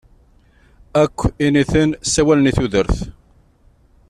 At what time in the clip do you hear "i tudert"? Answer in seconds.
2.51-2.97